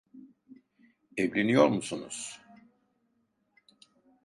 [1.17, 2.41] Evleniyor musunuz?